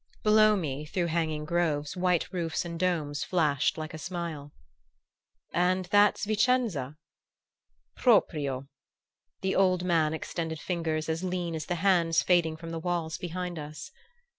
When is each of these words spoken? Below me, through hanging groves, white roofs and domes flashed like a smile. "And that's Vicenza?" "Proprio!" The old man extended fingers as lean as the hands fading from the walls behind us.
Below 0.23 0.55
me, 0.55 0.83
through 0.85 1.05
hanging 1.13 1.45
groves, 1.45 1.95
white 1.95 2.33
roofs 2.33 2.65
and 2.65 2.79
domes 2.79 3.23
flashed 3.23 3.77
like 3.77 3.93
a 3.93 3.99
smile. 3.99 4.51
"And 5.53 5.85
that's 5.91 6.25
Vicenza?" 6.25 6.97
"Proprio!" 7.97 8.67
The 9.41 9.55
old 9.55 9.83
man 9.85 10.11
extended 10.15 10.59
fingers 10.59 11.07
as 11.07 11.23
lean 11.23 11.53
as 11.53 11.67
the 11.67 11.75
hands 11.85 12.23
fading 12.23 12.57
from 12.57 12.71
the 12.71 12.79
walls 12.79 13.19
behind 13.19 13.59
us. 13.59 13.91